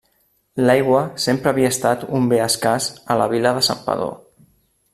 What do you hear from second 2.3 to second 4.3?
bé escàs a la vila de Santpedor.